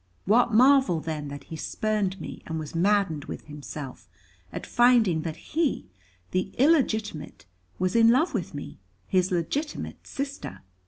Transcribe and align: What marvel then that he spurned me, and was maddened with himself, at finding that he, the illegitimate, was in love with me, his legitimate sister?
What 0.25 0.51
marvel 0.51 0.99
then 0.99 1.27
that 1.27 1.43
he 1.43 1.55
spurned 1.55 2.19
me, 2.19 2.41
and 2.47 2.57
was 2.57 2.73
maddened 2.73 3.25
with 3.25 3.45
himself, 3.45 4.09
at 4.51 4.65
finding 4.65 5.21
that 5.21 5.35
he, 5.35 5.91
the 6.31 6.51
illegitimate, 6.57 7.45
was 7.77 7.95
in 7.95 8.09
love 8.09 8.33
with 8.33 8.55
me, 8.55 8.79
his 9.05 9.31
legitimate 9.31 10.07
sister? 10.07 10.63